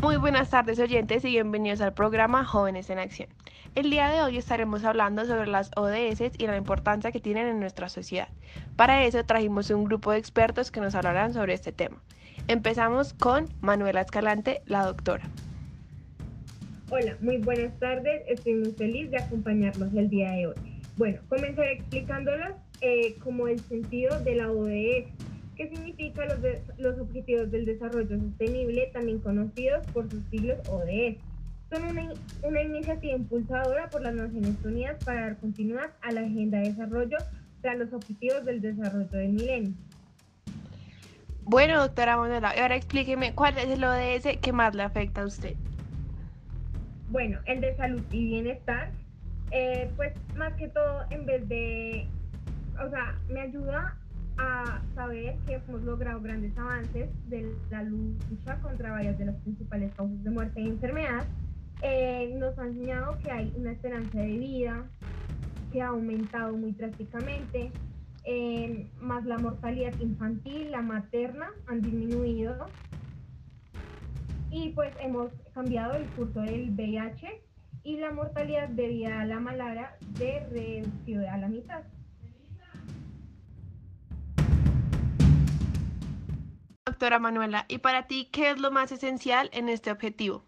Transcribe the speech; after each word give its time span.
Muy 0.00 0.16
buenas 0.16 0.48
tardes 0.48 0.78
oyentes 0.78 1.26
y 1.26 1.28
bienvenidos 1.28 1.82
al 1.82 1.92
programa 1.92 2.42
Jóvenes 2.46 2.88
en 2.88 2.98
Acción. 2.98 3.28
El 3.74 3.90
día 3.90 4.08
de 4.08 4.22
hoy 4.22 4.38
estaremos 4.38 4.82
hablando 4.82 5.26
sobre 5.26 5.46
las 5.46 5.70
ODS 5.76 6.38
y 6.38 6.46
la 6.46 6.56
importancia 6.56 7.12
que 7.12 7.20
tienen 7.20 7.46
en 7.46 7.60
nuestra 7.60 7.90
sociedad. 7.90 8.28
Para 8.76 9.04
eso 9.04 9.22
trajimos 9.26 9.68
un 9.68 9.84
grupo 9.84 10.12
de 10.12 10.18
expertos 10.18 10.70
que 10.70 10.80
nos 10.80 10.94
hablarán 10.94 11.34
sobre 11.34 11.52
este 11.52 11.70
tema. 11.70 12.02
Empezamos 12.48 13.12
con 13.12 13.50
Manuela 13.60 14.00
Escalante, 14.00 14.62
la 14.64 14.86
doctora. 14.86 15.28
Hola, 16.88 17.18
muy 17.20 17.36
buenas 17.36 17.78
tardes. 17.78 18.22
Estoy 18.26 18.54
muy 18.54 18.72
feliz 18.72 19.10
de 19.10 19.18
acompañarlos 19.18 19.92
el 19.92 20.08
día 20.08 20.30
de 20.30 20.46
hoy. 20.46 20.54
Bueno, 20.96 21.20
comenzaré 21.28 21.72
explicándolos 21.74 22.52
eh, 22.80 23.16
como 23.22 23.48
el 23.48 23.60
sentido 23.60 24.18
de 24.20 24.36
la 24.36 24.50
ODS 24.50 25.29
¿Qué 25.60 25.68
significa 25.68 26.24
los, 26.24 26.38
los 26.78 26.98
Objetivos 26.98 27.50
del 27.50 27.66
Desarrollo 27.66 28.18
Sostenible, 28.18 28.90
también 28.94 29.18
conocidos 29.18 29.86
por 29.88 30.10
sus 30.10 30.24
siglos 30.30 30.56
ODS. 30.70 31.18
Son 31.70 31.84
una, 31.84 32.14
una 32.42 32.62
iniciativa 32.62 33.14
impulsadora 33.14 33.90
por 33.90 34.00
las 34.00 34.14
Naciones 34.14 34.56
Unidas 34.64 35.04
para 35.04 35.20
dar 35.20 35.36
continuidad 35.36 35.90
a 36.00 36.12
la 36.12 36.22
Agenda 36.22 36.60
de 36.60 36.70
Desarrollo 36.70 37.18
tras 37.60 37.76
los 37.76 37.92
Objetivos 37.92 38.42
del 38.46 38.62
Desarrollo 38.62 39.10
del 39.10 39.32
Milenio. 39.32 39.74
Bueno, 41.42 41.78
doctora 41.78 42.16
Manuela, 42.16 42.54
ahora 42.58 42.76
explíqueme 42.76 43.34
cuál 43.34 43.58
es 43.58 43.68
el 43.68 43.84
ODS 43.84 44.38
que 44.40 44.54
más 44.54 44.74
le 44.74 44.84
afecta 44.84 45.20
a 45.20 45.26
usted. 45.26 45.56
Bueno, 47.10 47.38
el 47.44 47.60
de 47.60 47.76
salud 47.76 48.02
y 48.10 48.24
bienestar, 48.24 48.92
eh, 49.50 49.90
pues 49.94 50.14
más 50.36 50.54
que 50.54 50.68
todo, 50.68 51.04
en 51.10 51.26
vez 51.26 51.46
de, 51.50 52.06
o 52.82 52.88
sea, 52.88 53.18
me 53.28 53.42
ayuda 53.42 53.99
a 54.40 54.82
saber 54.94 55.36
que 55.46 55.54
hemos 55.54 55.82
logrado 55.82 56.20
grandes 56.20 56.56
avances 56.56 57.10
de 57.28 57.54
la 57.70 57.82
lucha 57.82 58.58
contra 58.62 58.92
varias 58.92 59.18
de 59.18 59.26
las 59.26 59.36
principales 59.36 59.92
causas 59.94 60.24
de 60.24 60.30
muerte 60.30 60.60
y 60.62 60.68
enfermedad. 60.68 61.26
Eh, 61.82 62.34
nos 62.38 62.58
ha 62.58 62.66
enseñado 62.66 63.18
que 63.22 63.30
hay 63.30 63.52
una 63.56 63.72
esperanza 63.72 64.18
de 64.18 64.38
vida 64.38 64.86
que 65.72 65.82
ha 65.82 65.88
aumentado 65.88 66.56
muy 66.56 66.72
drásticamente, 66.72 67.70
eh, 68.24 68.90
más 69.00 69.24
la 69.24 69.38
mortalidad 69.38 69.98
infantil, 70.00 70.70
la 70.70 70.82
materna 70.82 71.50
han 71.66 71.80
disminuido 71.80 72.66
y 74.50 74.70
pues 74.70 74.92
hemos 75.00 75.30
cambiado 75.54 75.94
el 75.94 76.04
curso 76.08 76.40
del 76.40 76.70
VIH 76.70 77.42
y 77.84 77.96
la 77.98 78.10
mortalidad 78.10 78.68
debida 78.68 79.20
a 79.20 79.26
la 79.26 79.38
malaria 79.38 79.94
de 80.18 80.46
reducido 80.50 81.30
a 81.30 81.36
la 81.36 81.48
mitad. 81.48 81.82
Doctora 87.00 87.18
Manuela, 87.18 87.64
¿y 87.66 87.78
para 87.78 88.06
ti 88.06 88.28
qué 88.30 88.50
es 88.50 88.60
lo 88.60 88.70
más 88.70 88.92
esencial 88.92 89.48
en 89.54 89.70
este 89.70 89.90
objetivo? 89.90 90.44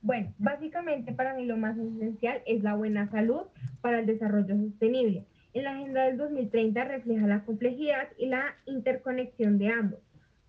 Bueno, 0.00 0.32
básicamente 0.38 1.10
para 1.10 1.34
mí 1.34 1.46
lo 1.46 1.56
más 1.56 1.76
esencial 1.76 2.42
es 2.46 2.62
la 2.62 2.76
buena 2.76 3.10
salud 3.10 3.40
para 3.80 3.98
el 3.98 4.06
desarrollo 4.06 4.56
sostenible. 4.56 5.24
En 5.52 5.64
la 5.64 5.72
Agenda 5.72 6.04
del 6.04 6.16
2030 6.16 6.84
refleja 6.84 7.26
la 7.26 7.44
complejidad 7.44 8.06
y 8.16 8.26
la 8.26 8.54
interconexión 8.66 9.58
de 9.58 9.70
ambos. 9.70 9.98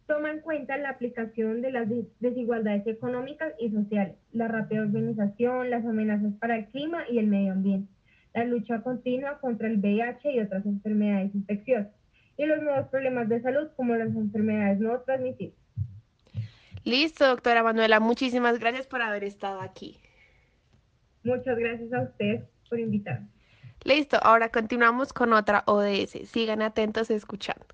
Toma 0.05 0.29
en 0.29 0.41
cuenta 0.41 0.77
la 0.77 0.91
aplicación 0.91 1.63
de 1.63 1.71
las 1.71 1.89
desigualdades 2.19 2.85
económicas 2.85 3.53
y 3.59 3.71
sociales, 3.71 4.15
la 4.31 4.47
rápida 4.47 4.81
organización, 4.81 5.71
las 5.71 5.87
amenazas 5.87 6.33
para 6.39 6.55
el 6.55 6.67
clima 6.67 6.99
y 7.09 7.17
el 7.17 7.25
medio 7.25 7.53
ambiente, 7.53 7.91
la 8.35 8.45
lucha 8.45 8.83
continua 8.83 9.39
contra 9.39 9.69
el 9.69 9.79
VIH 9.79 10.33
y 10.33 10.39
otras 10.39 10.67
enfermedades 10.67 11.33
infecciosas 11.33 11.97
y 12.37 12.45
los 12.45 12.61
nuevos 12.61 12.87
problemas 12.89 13.27
de 13.29 13.41
salud 13.41 13.67
como 13.75 13.95
las 13.95 14.09
enfermedades 14.09 14.79
no 14.79 14.99
transmisibles. 15.01 15.57
Listo, 16.83 17.27
doctora 17.27 17.63
Manuela, 17.63 17.99
muchísimas 17.99 18.59
gracias 18.59 18.87
por 18.87 19.01
haber 19.01 19.23
estado 19.23 19.59
aquí. 19.59 19.99
Muchas 21.23 21.57
gracias 21.57 21.91
a 21.91 22.03
usted 22.03 22.45
por 22.69 22.79
invitarme. 22.79 23.27
Listo, 23.83 24.17
ahora 24.21 24.49
continuamos 24.49 25.11
con 25.11 25.33
otra 25.33 25.63
ODS. 25.65 26.29
Sigan 26.29 26.61
atentos 26.61 27.09
escuchando. 27.09 27.65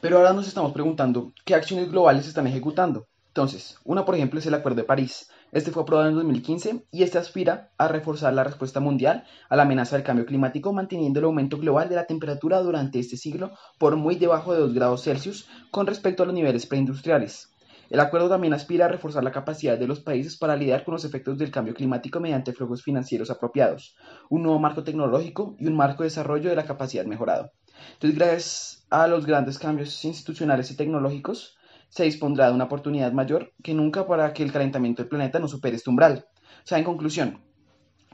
Pero 0.00 0.18
ahora 0.18 0.32
nos 0.32 0.46
estamos 0.46 0.72
preguntando, 0.72 1.32
¿qué 1.44 1.54
acciones 1.54 1.90
globales 1.90 2.22
se 2.22 2.28
están 2.28 2.46
ejecutando? 2.46 3.06
Entonces, 3.28 3.78
una 3.84 4.04
por 4.04 4.14
ejemplo 4.14 4.38
es 4.38 4.46
el 4.46 4.54
Acuerdo 4.54 4.80
de 4.82 4.86
París, 4.86 5.30
este 5.52 5.72
fue 5.72 5.82
aprobado 5.82 6.08
en 6.08 6.14
2015 6.14 6.86
y 6.92 7.02
este 7.02 7.18
aspira 7.18 7.72
a 7.76 7.88
reforzar 7.88 8.32
la 8.32 8.44
respuesta 8.44 8.80
mundial 8.80 9.24
a 9.48 9.56
la 9.56 9.64
amenaza 9.64 9.96
del 9.96 10.04
cambio 10.04 10.26
climático, 10.26 10.72
manteniendo 10.72 11.18
el 11.18 11.24
aumento 11.24 11.58
global 11.58 11.88
de 11.88 11.96
la 11.96 12.06
temperatura 12.06 12.60
durante 12.60 13.00
este 13.00 13.16
siglo 13.16 13.50
por 13.78 13.96
muy 13.96 14.16
debajo 14.16 14.52
de 14.52 14.60
2 14.60 14.74
grados 14.74 15.02
Celsius 15.02 15.48
con 15.70 15.86
respecto 15.86 16.22
a 16.22 16.26
los 16.26 16.34
niveles 16.34 16.66
preindustriales. 16.66 17.50
El 17.90 17.98
acuerdo 17.98 18.28
también 18.28 18.54
aspira 18.54 18.84
a 18.84 18.88
reforzar 18.88 19.24
la 19.24 19.32
capacidad 19.32 19.76
de 19.76 19.88
los 19.88 19.98
países 19.98 20.36
para 20.36 20.54
lidiar 20.54 20.84
con 20.84 20.94
los 20.94 21.04
efectos 21.04 21.36
del 21.36 21.50
cambio 21.50 21.74
climático 21.74 22.20
mediante 22.20 22.52
flujos 22.52 22.84
financieros 22.84 23.30
apropiados, 23.30 23.96
un 24.28 24.44
nuevo 24.44 24.60
marco 24.60 24.84
tecnológico 24.84 25.56
y 25.58 25.66
un 25.66 25.74
marco 25.74 26.04
de 26.04 26.08
desarrollo 26.10 26.50
de 26.50 26.56
la 26.56 26.66
capacidad 26.66 27.04
mejorado. 27.04 27.50
Entonces, 27.94 28.16
gracias 28.16 28.86
a 28.90 29.08
los 29.08 29.26
grandes 29.26 29.58
cambios 29.58 30.04
institucionales 30.04 30.70
y 30.70 30.76
tecnológicos, 30.76 31.56
se 31.90 32.04
dispondrá 32.04 32.48
de 32.48 32.54
una 32.54 32.64
oportunidad 32.64 33.12
mayor 33.12 33.52
que 33.62 33.74
nunca 33.74 34.06
para 34.06 34.32
que 34.32 34.42
el 34.42 34.52
calentamiento 34.52 35.02
del 35.02 35.10
planeta 35.10 35.38
no 35.38 35.48
supere 35.48 35.76
este 35.76 35.90
umbral. 35.90 36.26
O 36.64 36.66
sea, 36.66 36.78
en 36.78 36.84
conclusión, 36.84 37.42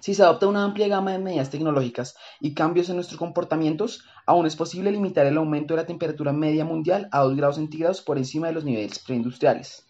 si 0.00 0.14
se 0.14 0.22
adopta 0.22 0.46
una 0.46 0.64
amplia 0.64 0.88
gama 0.88 1.12
de 1.12 1.18
medidas 1.18 1.50
tecnológicas 1.50 2.16
y 2.40 2.54
cambios 2.54 2.88
en 2.88 2.96
nuestros 2.96 3.18
comportamientos, 3.18 4.04
aún 4.26 4.46
es 4.46 4.56
posible 4.56 4.92
limitar 4.92 5.26
el 5.26 5.38
aumento 5.38 5.74
de 5.74 5.80
la 5.80 5.86
temperatura 5.86 6.32
media 6.32 6.64
mundial 6.64 7.08
a 7.12 7.20
2 7.20 7.36
grados 7.36 7.56
centígrados 7.56 8.02
por 8.02 8.18
encima 8.18 8.48
de 8.48 8.54
los 8.54 8.64
niveles 8.64 8.98
preindustriales. 8.98 9.85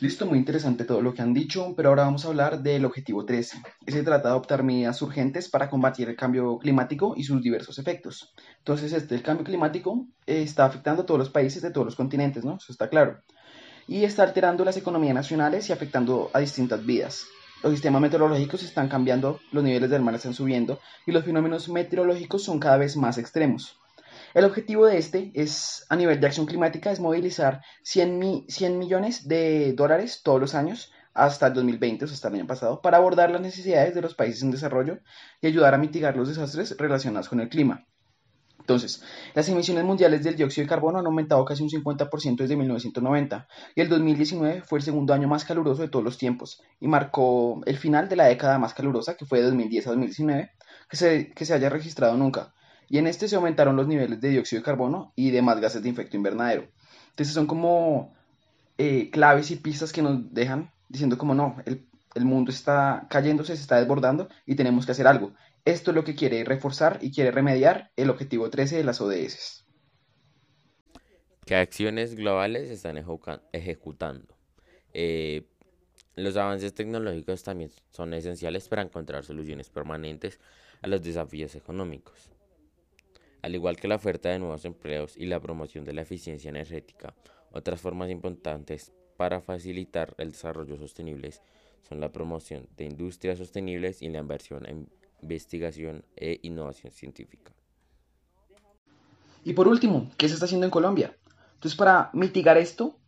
Listo, 0.00 0.24
muy 0.24 0.38
interesante 0.38 0.86
todo 0.86 1.02
lo 1.02 1.12
que 1.12 1.20
han 1.20 1.34
dicho, 1.34 1.74
pero 1.76 1.90
ahora 1.90 2.04
vamos 2.04 2.24
a 2.24 2.28
hablar 2.28 2.62
del 2.62 2.86
objetivo 2.86 3.26
13. 3.26 3.58
Se 3.86 4.02
trata 4.02 4.28
de 4.28 4.30
adoptar 4.30 4.62
medidas 4.62 5.02
urgentes 5.02 5.50
para 5.50 5.68
combatir 5.68 6.08
el 6.08 6.16
cambio 6.16 6.56
climático 6.56 7.12
y 7.18 7.24
sus 7.24 7.42
diversos 7.42 7.78
efectos. 7.78 8.32
Entonces, 8.56 8.94
este, 8.94 9.20
cambio 9.20 9.44
climático 9.44 10.06
eh, 10.26 10.40
está 10.40 10.64
afectando 10.64 11.02
a 11.02 11.06
todos 11.06 11.18
los 11.18 11.28
países 11.28 11.60
de 11.60 11.70
todos 11.70 11.84
los 11.84 11.96
continentes, 11.96 12.46
¿no? 12.46 12.56
Eso 12.56 12.72
está 12.72 12.88
claro. 12.88 13.20
Y 13.86 14.04
está 14.04 14.22
alterando 14.22 14.64
las 14.64 14.78
economías 14.78 15.14
nacionales 15.14 15.68
y 15.68 15.74
afectando 15.74 16.30
a 16.32 16.38
distintas 16.38 16.86
vidas. 16.86 17.26
Los 17.62 17.72
sistemas 17.72 18.00
meteorológicos 18.00 18.62
están 18.62 18.88
cambiando, 18.88 19.38
los 19.52 19.62
niveles 19.62 19.90
del 19.90 20.00
mar 20.00 20.14
están 20.14 20.32
subiendo 20.32 20.80
y 21.06 21.12
los 21.12 21.26
fenómenos 21.26 21.68
meteorológicos 21.68 22.42
son 22.42 22.58
cada 22.58 22.78
vez 22.78 22.96
más 22.96 23.18
extremos. 23.18 23.79
El 24.32 24.44
objetivo 24.44 24.86
de 24.86 24.98
este 24.98 25.32
es, 25.34 25.84
a 25.88 25.96
nivel 25.96 26.20
de 26.20 26.26
acción 26.28 26.46
climática, 26.46 26.92
es 26.92 27.00
movilizar 27.00 27.62
100, 27.82 28.44
100 28.48 28.78
millones 28.78 29.26
de 29.26 29.72
dólares 29.72 30.22
todos 30.22 30.40
los 30.40 30.54
años 30.54 30.92
hasta 31.14 31.48
el 31.48 31.54
2020, 31.54 32.04
o 32.04 32.08
sea, 32.08 32.14
hasta 32.14 32.28
el 32.28 32.34
año 32.34 32.46
pasado, 32.46 32.80
para 32.80 32.98
abordar 32.98 33.30
las 33.32 33.40
necesidades 33.40 33.92
de 33.94 34.02
los 34.02 34.14
países 34.14 34.42
en 34.42 34.52
desarrollo 34.52 35.00
y 35.40 35.48
ayudar 35.48 35.74
a 35.74 35.78
mitigar 35.78 36.16
los 36.16 36.28
desastres 36.28 36.76
relacionados 36.78 37.28
con 37.28 37.40
el 37.40 37.48
clima. 37.48 37.86
Entonces, 38.60 39.02
las 39.34 39.48
emisiones 39.48 39.82
mundiales 39.82 40.22
del 40.22 40.36
dióxido 40.36 40.64
de 40.64 40.68
carbono 40.68 41.00
han 41.00 41.06
aumentado 41.06 41.44
casi 41.44 41.64
un 41.64 41.70
50% 41.70 42.36
desde 42.36 42.56
1990 42.56 43.48
y 43.74 43.80
el 43.80 43.88
2019 43.88 44.62
fue 44.62 44.78
el 44.78 44.84
segundo 44.84 45.12
año 45.12 45.26
más 45.26 45.44
caluroso 45.44 45.82
de 45.82 45.88
todos 45.88 46.04
los 46.04 46.18
tiempos 46.18 46.62
y 46.78 46.86
marcó 46.86 47.62
el 47.66 47.78
final 47.78 48.08
de 48.08 48.14
la 48.14 48.26
década 48.26 48.58
más 48.58 48.74
calurosa, 48.74 49.16
que 49.16 49.26
fue 49.26 49.38
de 49.38 49.46
2010 49.46 49.86
a 49.88 49.90
2019, 49.90 50.52
que 50.88 50.96
se, 50.96 51.30
que 51.30 51.44
se 51.44 51.54
haya 51.54 51.68
registrado 51.68 52.16
nunca 52.16 52.54
y 52.90 52.98
en 52.98 53.06
este 53.06 53.28
se 53.28 53.36
aumentaron 53.36 53.76
los 53.76 53.86
niveles 53.86 54.20
de 54.20 54.30
dióxido 54.30 54.60
de 54.60 54.64
carbono 54.64 55.12
y 55.14 55.30
demás 55.30 55.60
gases 55.60 55.80
de 55.80 55.88
efecto 55.88 56.16
invernadero. 56.16 56.68
Entonces 57.10 57.32
son 57.32 57.46
como 57.46 58.12
eh, 58.78 59.10
claves 59.10 59.52
y 59.52 59.56
pistas 59.56 59.92
que 59.92 60.02
nos 60.02 60.34
dejan 60.34 60.72
diciendo 60.88 61.16
como 61.16 61.32
no, 61.32 61.56
el, 61.66 61.86
mundo 62.24 62.50
está 62.50 63.06
cayéndose, 63.08 63.54
se 63.54 63.62
está 63.62 63.78
desbordando 63.78 64.28
y 64.44 64.56
tenemos 64.56 64.86
que 64.86 64.92
hacer 64.92 65.06
algo. 65.06 65.32
Esto 65.64 65.92
es 65.92 65.94
lo 65.94 66.02
que 66.02 66.16
quiere 66.16 66.42
reforzar 66.44 66.98
y 67.00 67.12
quiere 67.12 67.30
remediar 67.30 67.92
el 67.94 68.10
objetivo 68.10 68.50
13 68.50 68.78
de 68.78 68.84
las 68.84 69.00
ODS. 69.00 69.64
¿Qué 71.46 71.54
acciones 71.54 72.16
globales 72.16 72.68
se 72.68 72.74
están 72.74 72.96
ejecutando? 73.52 74.34
Eh, 74.92 75.46
los 76.16 76.36
avances 76.36 76.74
tecnológicos 76.74 77.44
también 77.44 77.70
son 77.92 78.14
esenciales 78.14 78.68
para 78.68 78.82
encontrar 78.82 79.24
soluciones 79.24 79.70
permanentes 79.70 80.40
a 80.82 80.88
los 80.88 81.02
desafíos 81.02 81.54
económicos 81.54 82.30
al 83.42 83.54
igual 83.54 83.76
que 83.76 83.88
la 83.88 83.96
oferta 83.96 84.28
de 84.28 84.38
nuevos 84.38 84.64
empleos 84.64 85.16
y 85.16 85.26
la 85.26 85.40
promoción 85.40 85.84
de 85.84 85.92
la 85.92 86.02
eficiencia 86.02 86.48
energética. 86.48 87.14
Otras 87.52 87.80
formas 87.80 88.10
importantes 88.10 88.92
para 89.16 89.40
facilitar 89.40 90.14
el 90.18 90.30
desarrollo 90.30 90.76
sostenible 90.76 91.32
son 91.88 92.00
la 92.00 92.12
promoción 92.12 92.68
de 92.76 92.84
industrias 92.84 93.38
sostenibles 93.38 94.02
y 94.02 94.08
la 94.08 94.18
inversión 94.18 94.66
en 94.66 94.88
investigación 95.22 96.04
e 96.16 96.38
innovación 96.42 96.92
científica. 96.92 97.52
Y 99.44 99.54
por 99.54 99.68
último, 99.68 100.10
¿qué 100.16 100.28
se 100.28 100.34
está 100.34 100.46
haciendo 100.46 100.66
en 100.66 100.70
Colombia? 100.70 101.16
Entonces, 101.54 101.76
para 101.76 102.10
mitigar 102.12 102.58
esto, 102.58 102.99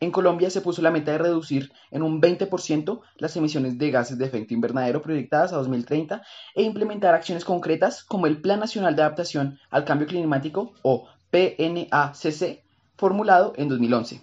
en 0.00 0.10
Colombia 0.10 0.50
se 0.50 0.60
puso 0.60 0.82
la 0.82 0.90
meta 0.90 1.12
de 1.12 1.18
reducir 1.18 1.72
en 1.90 2.02
un 2.02 2.20
20% 2.20 3.00
las 3.16 3.36
emisiones 3.36 3.78
de 3.78 3.90
gases 3.90 4.18
de 4.18 4.26
efecto 4.26 4.52
invernadero 4.52 5.00
proyectadas 5.00 5.52
a 5.52 5.56
2030 5.56 6.22
e 6.54 6.62
implementar 6.62 7.14
acciones 7.14 7.44
concretas 7.44 8.04
como 8.04 8.26
el 8.26 8.40
Plan 8.40 8.60
Nacional 8.60 8.94
de 8.94 9.02
Adaptación 9.02 9.58
al 9.70 9.84
Cambio 9.84 10.06
Climático 10.06 10.74
o 10.82 11.06
PNACC, 11.30 12.62
formulado 12.96 13.54
en 13.56 13.68
2011. 13.68 14.22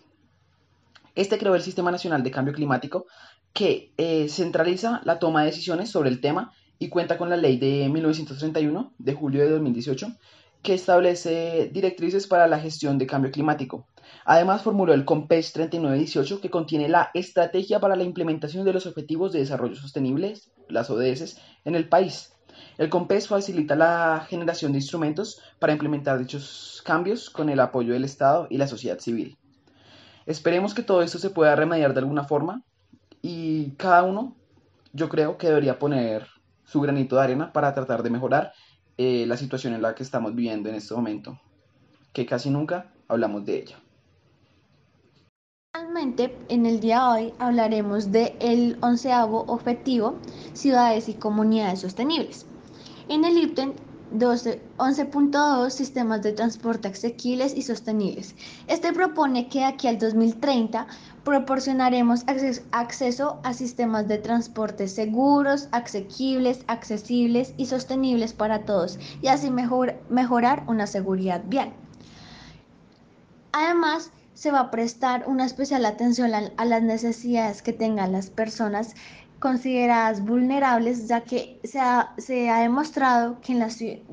Este 1.16 1.38
creó 1.38 1.56
el 1.56 1.62
Sistema 1.62 1.92
Nacional 1.92 2.24
de 2.24 2.32
Cambio 2.32 2.54
Climático, 2.54 3.06
que 3.54 3.92
eh, 3.98 4.30
centraliza 4.30 5.02
la 5.06 5.20
toma 5.20 5.42
de 5.42 5.48
decisiones 5.48 5.90
sobre 5.90 6.10
el 6.10 6.22
tema 6.22 6.54
y 6.80 6.90
cuenta 6.90 7.18
con 7.18 7.30
la 7.30 7.38
ley 7.38 7.58
de 7.58 7.88
1931 7.90 8.94
de 8.98 9.14
julio 9.14 9.44
de 9.44 9.52
2018 9.52 10.08
que 10.64 10.74
establece 10.74 11.70
directrices 11.72 12.26
para 12.26 12.48
la 12.48 12.60
gestión 12.60 12.98
de 12.98 13.06
cambio 13.06 13.32
climático. 13.32 13.86
Además, 14.26 14.62
formuló 14.62 14.94
el 14.94 15.06
COMPES 15.06 15.54
3918, 15.54 16.42
que 16.42 16.50
contiene 16.50 16.90
la 16.90 17.12
estrategia 17.14 17.80
para 17.80 17.96
la 17.96 18.04
implementación 18.04 18.66
de 18.66 18.74
los 18.74 18.86
Objetivos 18.86 19.34
de 19.34 19.40
Desarrollo 19.40 19.76
Sostenible, 19.76 20.34
las 20.70 20.90
ODS, 20.90 21.38
en 21.66 21.76
el 21.76 21.90
país. 21.90 22.34
El 22.78 22.90
COMPES 22.90 23.28
facilita 23.28 23.76
la 23.76 24.26
generación 24.28 24.72
de 24.72 24.80
instrumentos 24.80 25.42
para 25.60 25.74
implementar 25.74 26.20
dichos 26.20 26.82
cambios 26.86 27.30
con 27.30 27.50
el 27.50 27.60
apoyo 27.60 27.94
del 27.94 28.04
Estado 28.04 28.48
y 28.50 28.58
la 28.58 28.68
sociedad 28.68 29.00
civil. 29.00 29.38
Esperemos 30.26 30.74
que 30.74 30.84
todo 30.84 31.02
esto 31.02 31.20
se 31.20 31.30
pueda 31.30 31.56
remediar 31.56 31.94
de 31.94 32.00
alguna 32.00 32.24
forma 32.24 32.64
y 33.22 33.72
cada 33.72 34.04
uno, 34.04 34.36
yo 34.94 35.10
creo 35.10 35.38
que 35.38 35.48
debería 35.48 35.80
poner 35.80 36.28
su 36.66 36.82
granito 36.82 37.16
de 37.16 37.24
arena 37.24 37.54
para 37.54 37.74
tratar 37.74 38.04
de 38.04 38.10
mejorar 38.10 38.54
eh, 38.98 39.26
la 39.28 39.38
situación 39.38 39.74
en 39.74 39.82
la 39.82 39.96
que 39.96 40.04
estamos 40.04 40.34
viviendo 40.34 40.70
en 40.70 40.76
este 40.76 40.94
momento, 40.94 41.40
que 42.14 42.26
casi 42.26 42.50
nunca 42.50 42.92
hablamos 43.08 43.46
de 43.46 43.58
ella. 43.60 43.78
Finalmente, 45.76 46.38
en 46.50 46.68
el 46.68 46.80
día 46.80 47.00
de 47.00 47.06
hoy 47.08 47.34
hablaremos 47.40 48.12
del 48.12 48.78
onceavo 48.82 49.44
objetivo, 49.48 50.20
ciudades 50.54 51.10
y 51.10 51.16
comunidades 51.16 51.80
sostenibles. 51.80 52.46
En 53.10 53.26
el 53.26 53.36
IPTEN 53.40 53.74
11.2 54.14 55.72
Sistemas 55.72 56.22
de 56.22 56.34
transporte 56.34 56.90
asequibles 56.90 57.56
y 57.58 57.64
sostenibles. 57.64 58.36
Este 58.68 58.94
propone 58.94 59.50
que 59.50 59.66
aquí 59.66 59.88
al 59.88 59.98
2030 59.98 60.86
proporcionaremos 61.24 62.24
acceso 62.72 63.40
a 63.42 63.54
sistemas 63.56 64.08
de 64.08 64.20
transporte 64.20 64.88
seguros, 64.88 65.70
asequibles, 65.72 66.64
accesibles 66.68 67.56
y 67.58 67.66
sostenibles 67.66 68.34
para 68.34 68.64
todos 68.66 69.00
y 69.24 69.28
así 69.28 69.50
mejorar 69.50 70.66
una 70.68 70.86
seguridad 70.86 71.42
vial. 71.48 71.74
Además, 73.54 74.12
se 74.34 74.52
va 74.52 74.60
a 74.60 74.72
prestar 74.72 75.26
una 75.28 75.46
especial 75.46 75.86
atención 75.86 76.32
a 76.34 76.66
las 76.66 76.84
necesidades 76.84 77.62
que 77.62 77.74
tengan 77.74 78.12
las 78.12 78.30
personas 78.30 78.96
consideradas 79.40 80.24
vulnerables, 80.24 81.08
ya 81.08 81.22
que 81.22 81.60
se 81.64 81.80
ha, 81.80 82.14
se 82.18 82.50
ha 82.50 82.60
demostrado 82.60 83.42
que 83.42 83.52
en, 83.52 83.60
las, 83.60 83.76
que 83.78 84.04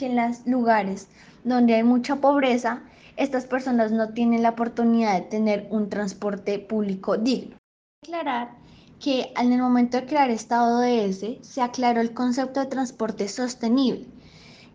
en 0.00 0.16
los 0.16 0.46
lugares 0.46 1.08
donde 1.44 1.74
hay 1.74 1.84
mucha 1.84 2.16
pobreza, 2.16 2.82
estas 3.16 3.46
personas 3.46 3.92
no 3.92 4.08
tienen 4.14 4.42
la 4.42 4.50
oportunidad 4.50 5.14
de 5.14 5.28
tener 5.28 5.68
un 5.70 5.88
transporte 5.88 6.58
público 6.58 7.16
digno. 7.16 7.56
Aclarar 8.02 8.60
que 8.98 9.32
en 9.36 9.52
el 9.52 9.60
momento 9.60 9.96
de 9.96 10.06
crear 10.06 10.30
esta 10.30 10.62
ODS 10.62 11.38
se 11.40 11.62
aclaró 11.62 12.00
el 12.00 12.12
concepto 12.12 12.60
de 12.60 12.66
transporte 12.66 13.28
sostenible. 13.28 14.06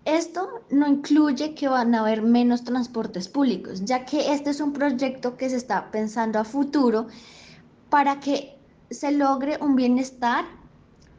Esto 0.05 0.61
no 0.69 0.87
incluye 0.87 1.55
que 1.55 1.67
van 1.67 1.95
a 1.95 2.01
haber 2.01 2.21
menos 2.21 2.63
transportes 2.63 3.27
públicos, 3.27 3.85
ya 3.85 4.05
que 4.05 4.33
este 4.33 4.51
es 4.51 4.61
un 4.61 4.71
proyecto 4.71 5.35
que 5.35 5.49
se 5.49 5.55
está 5.55 5.89
pensando 5.89 6.37
a 6.37 6.43
futuro 6.43 7.07
para 7.89 8.19
que 8.19 8.55
se 8.91 9.11
logre 9.11 9.57
un 9.59 9.75
bienestar 9.75 10.45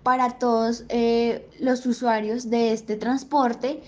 para 0.04 0.38
todos 0.38 0.84
eh, 0.88 1.50
los 1.58 1.84
usuarios 1.84 2.48
de 2.48 2.72
este 2.72 2.94
transporte, 2.94 3.82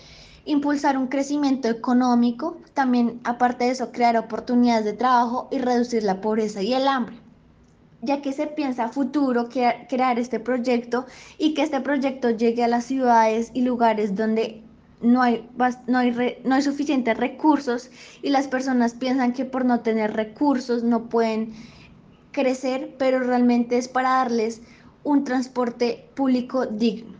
impulsar 0.46 0.98
un 0.98 1.06
crecimiento 1.06 1.68
económico, 1.68 2.56
también 2.74 3.20
aparte 3.22 3.66
de 3.66 3.70
eso 3.70 3.92
crear 3.92 4.16
oportunidades 4.16 4.84
de 4.84 4.94
trabajo 4.94 5.46
y 5.52 5.58
reducir 5.58 6.02
la 6.02 6.20
pobreza 6.20 6.60
y 6.60 6.74
el 6.74 6.88
hambre. 6.88 7.20
Ya 8.02 8.20
que 8.20 8.32
se 8.32 8.48
piensa 8.48 8.86
a 8.86 8.88
futuro 8.88 9.48
crear 9.48 10.18
este 10.18 10.40
proyecto 10.40 11.06
y 11.38 11.54
que 11.54 11.62
este 11.62 11.80
proyecto 11.80 12.30
llegue 12.30 12.64
a 12.64 12.68
las 12.68 12.84
ciudades 12.84 13.52
y 13.54 13.62
lugares 13.62 14.16
donde 14.16 14.64
no 15.00 15.22
hay, 15.22 15.48
no 15.86 15.98
hay, 15.98 16.38
no 16.44 16.54
hay 16.54 16.62
suficientes 16.62 17.16
recursos 17.16 17.90
y 18.22 18.30
las 18.30 18.48
personas 18.48 18.94
piensan 18.94 19.32
que 19.32 19.44
por 19.44 19.64
no 19.64 19.80
tener 19.80 20.14
recursos 20.14 20.82
no 20.82 21.08
pueden 21.08 21.52
crecer, 22.32 22.94
pero 22.98 23.20
realmente 23.20 23.78
es 23.78 23.88
para 23.88 24.10
darles 24.10 24.62
un 25.04 25.24
transporte 25.24 26.08
público 26.14 26.66
digno. 26.66 27.16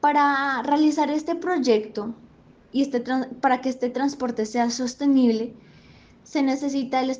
Para 0.00 0.62
realizar 0.62 1.10
este 1.10 1.34
proyecto 1.34 2.14
y 2.72 2.82
este, 2.82 3.02
para 3.40 3.60
que 3.60 3.68
este 3.68 3.90
transporte 3.90 4.46
sea 4.46 4.70
sostenible, 4.70 5.54
se 6.22 6.42
necesita 6.42 7.00
el 7.00 7.10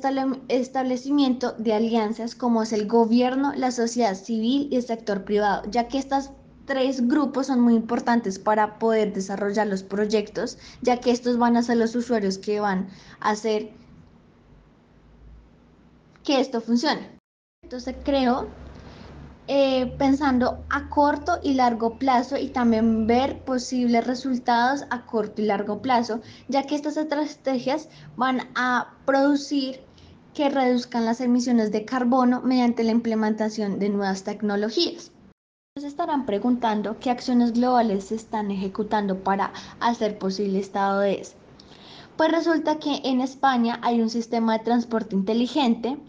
establecimiento 0.49 1.53
de 1.53 1.73
alianzas 1.73 2.35
como 2.35 2.61
es 2.61 2.73
el 2.73 2.87
gobierno, 2.87 3.53
la 3.55 3.71
sociedad 3.71 4.15
civil 4.15 4.67
y 4.69 4.75
el 4.75 4.83
sector 4.83 5.23
privado, 5.23 5.63
ya 5.71 5.87
que 5.87 5.97
estos 5.97 6.31
tres 6.67 7.07
grupos 7.07 7.47
son 7.47 7.61
muy 7.61 7.73
importantes 7.73 8.37
para 8.37 8.77
poder 8.77 9.13
desarrollar 9.13 9.65
los 9.65 9.81
proyectos, 9.81 10.59
ya 10.81 10.99
que 10.99 11.11
estos 11.11 11.39
van 11.39 11.57
a 11.57 11.63
ser 11.63 11.77
los 11.77 11.95
usuarios 11.95 12.37
que 12.37 12.59
van 12.59 12.89
a 13.21 13.31
hacer 13.31 13.71
que 16.23 16.39
esto 16.41 16.61
funcione. 16.61 17.17
Entonces 17.63 17.95
creo 18.03 18.49
eh, 19.47 19.95
pensando 19.97 20.65
a 20.69 20.89
corto 20.89 21.39
y 21.41 21.53
largo 21.53 21.97
plazo 21.97 22.37
y 22.37 22.49
también 22.49 23.07
ver 23.07 23.39
posibles 23.45 24.05
resultados 24.05 24.83
a 24.89 25.05
corto 25.05 25.41
y 25.41 25.45
largo 25.45 25.81
plazo, 25.81 26.19
ya 26.49 26.63
que 26.63 26.75
estas 26.75 26.97
estrategias 26.97 27.87
van 28.17 28.41
a 28.55 28.93
producir 29.05 29.79
que 30.33 30.49
reduzcan 30.49 31.05
las 31.05 31.21
emisiones 31.21 31.71
de 31.71 31.85
carbono 31.85 32.41
mediante 32.41 32.83
la 32.83 32.91
implementación 32.91 33.79
de 33.79 33.87
nuevas 33.87 34.23
tecnologías. 34.23 35.11
Se 35.79 35.85
estarán 35.85 36.25
preguntando 36.25 36.97
qué 36.99 37.11
acciones 37.11 37.53
globales 37.53 38.05
se 38.05 38.15
están 38.15 38.49
ejecutando 38.49 39.19
para 39.19 39.53
hacer 39.79 40.17
posible 40.17 40.57
estado 40.57 41.01
de 41.01 41.21
eso. 41.21 41.35
Pues 42.15 42.31
resulta 42.31 42.79
que 42.79 43.01
en 43.03 43.21
España 43.21 43.79
hay 43.83 44.01
un 44.01 44.09
sistema 44.09 44.57
de 44.57 44.63
transporte 44.63 45.13
inteligente 45.13 45.99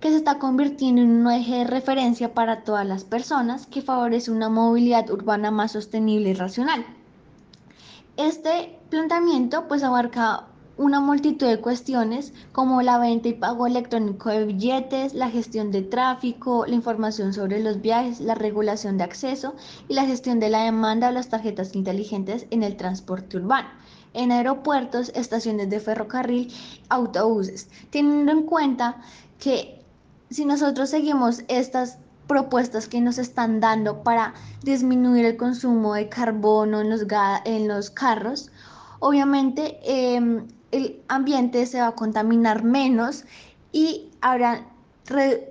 que 0.00 0.08
se 0.08 0.16
está 0.16 0.38
convirtiendo 0.38 1.02
en 1.02 1.10
un 1.10 1.30
eje 1.30 1.56
de 1.56 1.64
referencia 1.64 2.32
para 2.32 2.64
todas 2.64 2.86
las 2.86 3.04
personas 3.04 3.66
que 3.66 3.82
favorece 3.82 4.30
una 4.30 4.48
movilidad 4.48 5.10
urbana 5.10 5.50
más 5.50 5.72
sostenible 5.72 6.30
y 6.30 6.34
racional. 6.34 6.86
Este 8.16 8.78
planteamiento 8.88 9.68
pues 9.68 9.82
abarca 9.82 10.46
una 10.76 11.00
multitud 11.00 11.46
de 11.46 11.60
cuestiones 11.60 12.32
como 12.52 12.82
la 12.82 12.98
venta 12.98 13.28
y 13.28 13.34
pago 13.34 13.66
electrónico 13.66 14.30
de 14.30 14.46
billetes, 14.46 15.14
la 15.14 15.30
gestión 15.30 15.70
de 15.70 15.82
tráfico, 15.82 16.64
la 16.66 16.74
información 16.74 17.32
sobre 17.32 17.62
los 17.62 17.80
viajes, 17.80 18.20
la 18.20 18.34
regulación 18.34 18.98
de 18.98 19.04
acceso 19.04 19.54
y 19.88 19.94
la 19.94 20.06
gestión 20.06 20.40
de 20.40 20.50
la 20.50 20.64
demanda 20.64 21.08
de 21.08 21.14
las 21.14 21.28
tarjetas 21.28 21.74
inteligentes 21.74 22.46
en 22.50 22.62
el 22.62 22.76
transporte 22.76 23.36
urbano. 23.36 23.68
En 24.14 24.32
aeropuertos, 24.32 25.10
estaciones 25.14 25.70
de 25.70 25.80
ferrocarril, 25.80 26.52
autobuses, 26.88 27.68
teniendo 27.90 28.32
en 28.32 28.42
cuenta 28.42 29.00
que 29.38 29.82
si 30.30 30.44
nosotros 30.44 30.90
seguimos 30.90 31.42
estas 31.48 31.98
propuestas 32.26 32.88
que 32.88 33.00
nos 33.00 33.18
están 33.18 33.60
dando 33.60 34.02
para 34.02 34.34
disminuir 34.62 35.26
el 35.26 35.36
consumo 35.36 35.94
de 35.94 36.08
carbono 36.08 36.80
en 36.80 36.88
los, 36.88 37.04
en 37.44 37.68
los 37.68 37.90
carros, 37.90 38.50
obviamente 39.00 39.78
em, 39.84 40.46
el 40.72 41.00
ambiente 41.08 41.64
se 41.66 41.80
va 41.80 41.88
a 41.88 41.94
contaminar 41.94 42.64
menos 42.64 43.24
y 43.70 44.10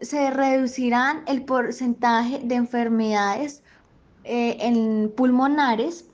se 0.01 0.31
reducirán 0.31 1.23
el 1.27 1.43
porcentaje 1.45 2.39
de 2.43 2.55
enfermedades 2.55 3.63
eh, 4.23 4.57
en 4.59 5.11
pulmonares 5.15 6.05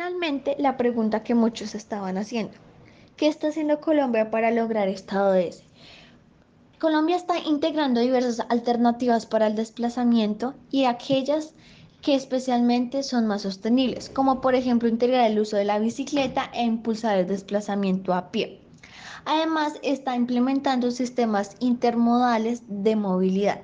Finalmente, 0.00 0.56
la 0.58 0.78
pregunta 0.78 1.22
que 1.22 1.34
muchos 1.34 1.74
estaban 1.74 2.16
haciendo, 2.16 2.54
¿qué 3.18 3.28
está 3.28 3.48
haciendo 3.48 3.82
Colombia 3.82 4.30
para 4.30 4.50
lograr 4.50 4.88
esta 4.88 5.28
ODS? 5.28 5.62
Colombia 6.78 7.16
está 7.16 7.38
integrando 7.38 8.00
diversas 8.00 8.40
alternativas 8.48 9.26
para 9.26 9.46
el 9.46 9.56
desplazamiento 9.56 10.54
y 10.70 10.86
aquellas 10.86 11.52
que 12.02 12.14
especialmente 12.14 13.02
son 13.02 13.26
más 13.26 13.42
sostenibles, 13.42 14.08
como 14.08 14.40
por 14.40 14.54
ejemplo 14.54 14.88
integrar 14.88 15.30
el 15.30 15.38
uso 15.38 15.56
de 15.56 15.64
la 15.64 15.78
bicicleta 15.78 16.50
e 16.54 16.64
impulsar 16.64 17.18
el 17.18 17.26
desplazamiento 17.26 18.14
a 18.14 18.30
pie. 18.30 18.60
Además, 19.24 19.74
está 19.82 20.16
implementando 20.16 20.90
sistemas 20.90 21.56
intermodales 21.60 22.62
de 22.68 22.96
movilidad, 22.96 23.60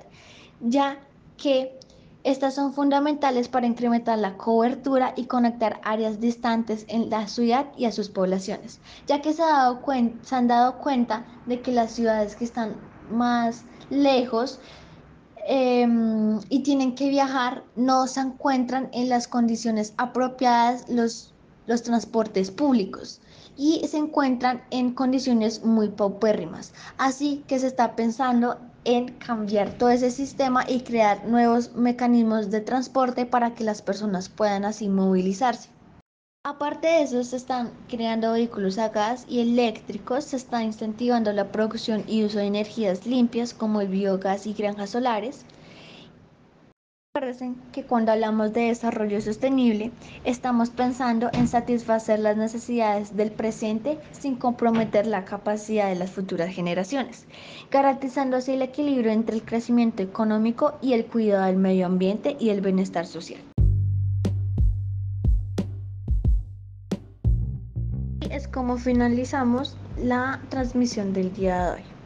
ya 0.61 0.99
que 1.37 1.77
estas 2.23 2.55
son 2.55 2.73
fundamentales 2.73 3.47
para 3.47 3.67
incrementar 3.67 4.19
la 4.19 4.35
cobertura 4.35 5.13
y 5.15 5.27
conectar 5.27 5.79
áreas 5.83 6.19
distantes 6.19 6.83
en 6.89 7.09
la 7.09 7.25
ciudad 7.27 7.67
y 7.77 7.85
a 7.85 7.91
sus 7.93 8.09
poblaciones, 8.09 8.81
ya 9.07 9.21
que 9.21 9.31
se, 9.33 9.43
han 9.43 10.47
dado 10.47 10.77
cuenta 10.79 11.25
de 11.45 11.61
que 11.61 11.71
las 11.71 11.91
ciudades 11.91 12.35
que 12.35 12.43
están 12.43 12.75
más 13.09 13.63
lejos 13.89 14.59
em, 15.47 16.39
y 16.49 16.59
tienen 16.63 16.95
que 16.95 17.09
viajar 17.09 17.63
no 17.75 18.05
se 18.07 18.19
encuentran 18.19 18.89
en 18.93 19.09
las 19.09 19.27
condiciones 19.27 19.93
apropiadas 19.97 20.87
los, 20.89 21.33
los 21.65 21.83
transportes 21.83 22.51
públicos 22.51 23.21
y 23.57 23.81
se 23.87 23.97
encuentran 23.97 24.61
en 24.69 24.93
condiciones 24.93 25.63
muy 25.63 25.89
paupérrimas. 25.89 26.73
Así 26.97 27.43
que 27.47 27.59
se 27.59 27.67
está 27.67 27.95
pensando 27.95 28.57
en 28.85 29.13
cambiar 29.17 29.77
todo 29.77 29.89
ese 29.89 30.11
sistema 30.11 30.63
y 30.67 30.81
crear 30.81 31.25
nuevos 31.25 31.75
mecanismos 31.75 32.51
de 32.51 32.61
transporte 32.61 33.25
para 33.25 33.53
que 33.53 33.63
las 33.63 33.81
personas 33.81 34.29
puedan 34.29 34.63
así 34.63 34.87
movilizarse. 34.87 35.69
Aparte 36.49 36.87
de 36.87 37.01
eso, 37.01 37.21
se 37.25 37.35
están 37.35 37.71
creando 37.89 38.31
vehículos 38.31 38.77
a 38.77 38.87
gas 38.87 39.25
y 39.27 39.41
eléctricos, 39.41 40.23
se 40.23 40.37
está 40.37 40.63
incentivando 40.63 41.33
la 41.33 41.51
producción 41.51 42.05
y 42.07 42.23
uso 42.23 42.39
de 42.39 42.45
energías 42.45 43.05
limpias 43.05 43.53
como 43.53 43.81
el 43.81 43.89
biogás 43.89 44.47
y 44.47 44.53
granjas 44.53 44.91
solares. 44.91 45.43
Recuerden 47.13 47.57
que 47.73 47.83
cuando 47.83 48.13
hablamos 48.13 48.53
de 48.53 48.67
desarrollo 48.67 49.19
sostenible, 49.19 49.91
estamos 50.23 50.69
pensando 50.69 51.29
en 51.33 51.49
satisfacer 51.49 52.19
las 52.19 52.37
necesidades 52.37 53.17
del 53.17 53.31
presente 53.31 53.99
sin 54.13 54.37
comprometer 54.37 55.05
la 55.05 55.25
capacidad 55.25 55.89
de 55.89 55.95
las 55.95 56.11
futuras 56.11 56.55
generaciones, 56.55 57.25
garantizando 57.69 58.37
así 58.37 58.53
el 58.53 58.61
equilibrio 58.61 59.11
entre 59.11 59.35
el 59.35 59.43
crecimiento 59.43 60.01
económico 60.01 60.77
y 60.81 60.93
el 60.93 61.07
cuidado 61.07 61.45
del 61.45 61.57
medio 61.57 61.87
ambiente 61.87 62.37
y 62.39 62.51
el 62.51 62.61
bienestar 62.61 63.05
social. 63.05 63.41
Como 68.57 68.79
finalizamos 68.79 69.77
la 69.93 70.41
transmisión 70.49 71.13
del 71.13 71.31
día 71.31 71.63
de 71.63 71.71
hoy. 71.73 71.96